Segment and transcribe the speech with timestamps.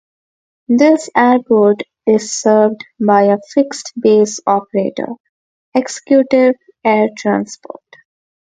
[0.67, 5.09] The airport is served by a fixed-base operator,
[5.75, 7.83] "Executive Air Transport".